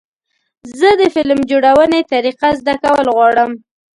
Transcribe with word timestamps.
زه 0.79 0.89
د 1.01 1.03
فلم 1.15 1.39
جوړونې 1.51 2.01
طریقه 2.13 2.49
زده 2.59 2.75
کول 2.83 3.07
غواړم. 3.15 3.51